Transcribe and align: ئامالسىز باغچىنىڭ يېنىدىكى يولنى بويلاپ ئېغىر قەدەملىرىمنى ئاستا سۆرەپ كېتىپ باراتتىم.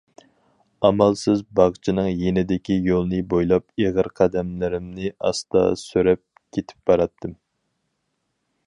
ئامالسىز 0.87 1.43
باغچىنىڭ 1.59 2.07
يېنىدىكى 2.21 2.77
يولنى 2.87 3.19
بويلاپ 3.35 3.85
ئېغىر 3.85 4.11
قەدەملىرىمنى 4.21 5.15
ئاستا 5.29 5.65
سۆرەپ 5.85 6.25
كېتىپ 6.59 6.93
باراتتىم. 6.93 7.39